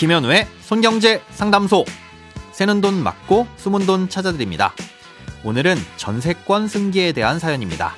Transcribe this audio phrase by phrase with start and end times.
[0.00, 1.84] 김현우의 손경제 상담소.
[2.52, 4.72] 새는 돈 맞고 숨은 돈 찾아드립니다.
[5.44, 7.92] 오늘은 전세권 승계에 대한 사연입니다.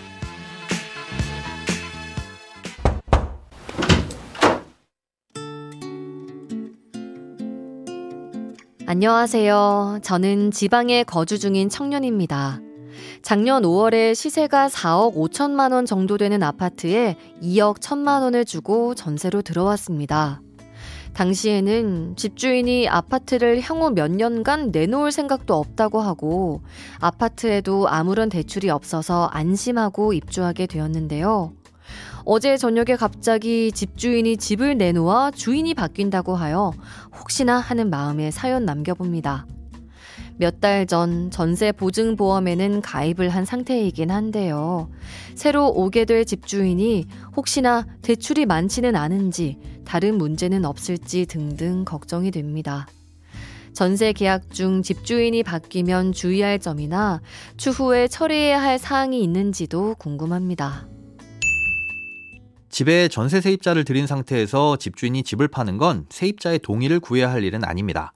[8.86, 10.00] 안녕하세요.
[10.02, 12.58] 저는 지방에 거주 중인 청년입니다.
[13.22, 20.40] 작년 5월에 시세가 4억 5천만 원 정도 되는 아파트에 2억 1천만 원을 주고 전세로 들어왔습니다.
[21.14, 26.62] 당시에는 집주인이 아파트를 향후 몇 년간 내놓을 생각도 없다고 하고
[27.00, 31.52] 아파트에도 아무런 대출이 없어서 안심하고 입주하게 되었는데요.
[32.24, 36.72] 어제 저녁에 갑자기 집주인이 집을 내놓아 주인이 바뀐다고 하여
[37.18, 39.46] 혹시나 하는 마음에 사연 남겨봅니다.
[40.38, 44.90] 몇 달 전 전세 보증 보험에는 가입을 한 상태이긴 한데요.
[45.34, 52.86] 새로 오게 될 집주인이 혹시나 대출이 많지는 않은지 다른 문제는 없을지 등등 걱정이 됩니다.
[53.72, 57.20] 전세 계약 중 집주인이 바뀌면 주의할 점이나
[57.56, 60.86] 추후에 처리해야 할 사항이 있는지도 궁금합니다.
[62.68, 68.12] 집에 전세 세입자를 들인 상태에서 집주인이 집을 파는 건 세입자의 동의를 구해야 할 일은 아닙니다.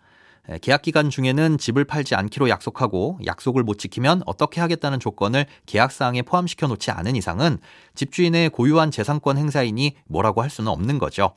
[0.62, 6.22] 계약 기간 중에는 집을 팔지 않기로 약속하고 약속을 못 지키면 어떻게 하겠다는 조건을 계약 사항에
[6.22, 7.58] 포함시켜 놓지 않은 이상은
[7.94, 11.36] 집주인의 고유한 재산권 행사이니 뭐라고 할 수는 없는 거죠.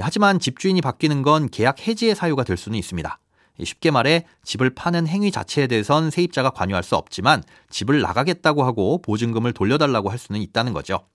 [0.00, 3.18] 하지만 집주인이 바뀌는 건 계약 해지의 사유가 될 수는 있습니다.
[3.64, 9.52] 쉽게 말해 집을 파는 행위 자체에 대해선 세입자가 관여할 수 없지만 집을 나가겠다고 하고 보증금을
[9.52, 11.06] 돌려달라고 할 수는 있다는 거죠.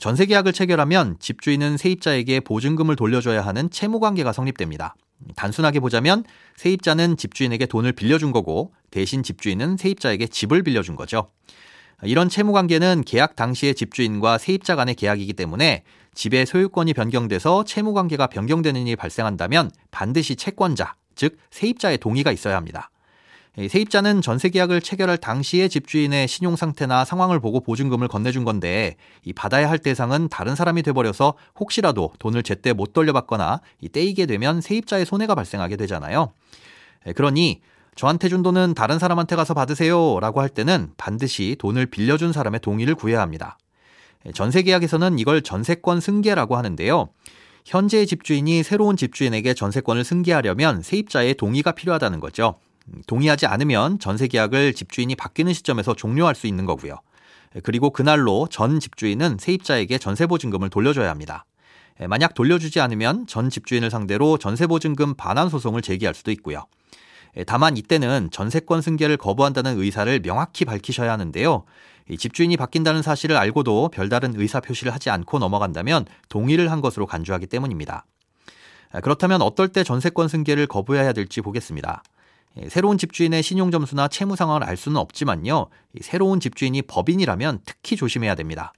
[0.00, 4.94] 전세 계약을 체결하면 집주인은 세입자에게 보증금을 돌려줘야 하는 채무 관계가 성립됩니다.
[5.36, 6.24] 단순하게 보자면
[6.56, 11.30] 세입자는 집주인에게 돈을 빌려준 거고 대신 집주인은 세입자에게 집을 빌려준 거죠.
[12.02, 18.26] 이런 채무 관계는 계약 당시의 집주인과 세입자 간의 계약이기 때문에 집의 소유권이 변경돼서 채무 관계가
[18.26, 22.90] 변경되는 일이 발생한다면 반드시 채권자, 즉 세입자의 동의가 있어야 합니다.
[23.56, 29.68] 세입자는 전세 계약을 체결할 당시의 집주인의 신용 상태나 상황을 보고 보증금을 건네준 건데 이 받아야
[29.68, 35.34] 할 대상은 다른 사람이 돼버려서 혹시라도 돈을 제때 못 돌려받거나 이 떼이게 되면 세입자의 손해가
[35.34, 36.32] 발생하게 되잖아요.
[37.14, 37.60] 그러니
[37.94, 42.94] 저한테 준 돈은 다른 사람한테 가서 받으세요 라고 할 때는 반드시 돈을 빌려준 사람의 동의를
[42.94, 43.58] 구해야 합니다.
[44.32, 47.10] 전세 계약에서는 이걸 전세권 승계라고 하는데요.
[47.66, 52.54] 현재의 집주인이 새로운 집주인에게 전세권을 승계하려면 세입자의 동의가 필요하다는 거죠.
[53.06, 56.96] 동의하지 않으면 전세 계약을 집주인이 바뀌는 시점에서 종료할 수 있는 거고요.
[57.62, 61.44] 그리고 그날로 전 집주인은 세입자에게 전세 보증금을 돌려줘야 합니다.
[62.08, 66.64] 만약 돌려주지 않으면 전 집주인을 상대로 전세 보증금 반환 소송을 제기할 수도 있고요.
[67.46, 71.64] 다만 이때는 전세권 승계를 거부한다는 의사를 명확히 밝히셔야 하는데요.
[72.18, 78.06] 집주인이 바뀐다는 사실을 알고도 별다른 의사 표시를 하지 않고 넘어간다면 동의를 한 것으로 간주하기 때문입니다.
[79.02, 82.02] 그렇다면 어떨 때 전세권 승계를 거부해야 될지 보겠습니다.
[82.58, 85.68] 예, 새로운 집주인의 신용 점수나 채무 상황을 알 수는 없지만요.
[86.00, 88.72] 새로운 집주인이 법인이라면 특히 조심해야 됩니다.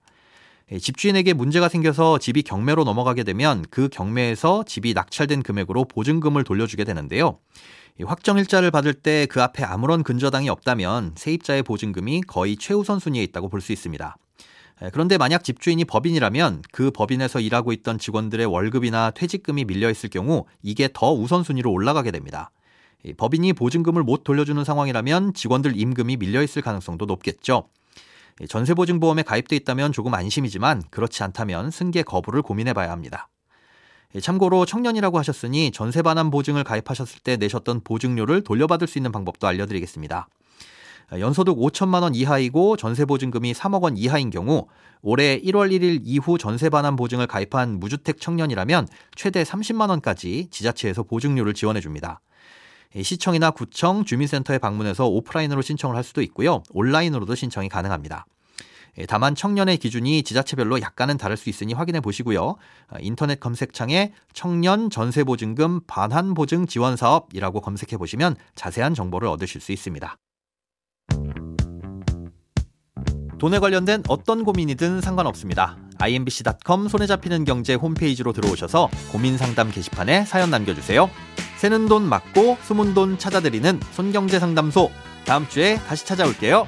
[0.72, 6.84] 예, 집주인에게 문제가 생겨서 집이 경매로 넘어가게 되면 그 경매에서 집이 낙찰된 금액으로 보증금을 돌려주게
[6.84, 7.38] 되는데요.
[8.02, 13.60] 확정일자를 받을 때 그 앞에 아무런 근저당이 없다면 세입자의 보증금이 거의 최우선 순위에 있다고 볼
[13.60, 14.16] 수 있습니다.
[14.82, 20.46] 예, 그런데 만약 집주인이 법인이라면 그 법인에서 일하고 있던 직원들의 월급이나 퇴직금이 밀려 있을 경우
[20.62, 22.50] 이게 더 우선순위로 올라가게 됩니다.
[23.12, 27.68] 법인이 보증금을 못 돌려주는 상황이라면 직원들 임금이 밀려 있을 가능성도 높겠죠.
[28.48, 33.28] 전세보증보험에 가입돼 있다면 조금 안심이지만 그렇지 않다면 승계 거부를 고민해 봐야 합니다.
[34.20, 40.28] 참고로 청년이라고 하셨으니 전세 반환 보증을 가입하셨을 때 내셨던 보증료를 돌려받을 수 있는 방법도 알려드리겠습니다.
[41.18, 44.66] 연소득 5천만 원 이하이고 전세 보증금이 3억 원 이하인 경우
[45.02, 51.52] 올해 1월 1일 이후 전세 반환 보증을 가입한 무주택 청년이라면 최대 30만 원까지 지자체에서 보증료를
[51.52, 52.20] 지원해 줍니다.
[53.02, 56.62] 시청이나 구청, 주민센터에 방문해서 오프라인으로 신청을 할 수도 있고요.
[56.70, 58.26] 온라인으로도 신청이 가능합니다.
[59.08, 62.54] 다만 청년의 기준이 지자체별로 약간은 다를 수 있으니 확인해 보시고요.
[63.00, 70.16] 인터넷 검색창에 청년 전세보증금 반환보증 지원 사업이라고 검색해 보시면 자세한 정보를 얻으실 수 있습니다.
[73.40, 75.76] 돈에 관련된 어떤 고민이든 상관없습니다.
[75.98, 81.10] imbc.com 손에 잡히는 경제 홈페이지로 들어오셔서 고민 상담 게시판에 사연 남겨주세요.
[81.64, 84.90] 새는 돈 맞고 숨은 돈 찾아드리는 손경제 상담소.
[85.24, 86.66] 다음 주에 다시 찾아올게요.